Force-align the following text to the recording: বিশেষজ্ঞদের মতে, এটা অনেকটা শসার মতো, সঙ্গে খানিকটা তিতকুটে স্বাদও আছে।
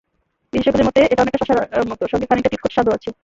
বিশেষজ্ঞদের 0.53 0.85
মতে, 0.85 1.01
এটা 1.03 1.21
অনেকটা 1.21 1.39
শসার 1.41 1.57
মতো, 1.87 2.03
সঙ্গে 2.11 2.25
খানিকটা 2.25 2.49
তিতকুটে 2.49 2.73
স্বাদও 2.73 2.91
আছে। 2.91 3.09